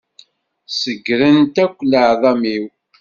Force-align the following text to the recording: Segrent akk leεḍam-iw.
Segrent 0.79 1.55
akk 1.65 1.77
leεḍam-iw. 1.89 2.65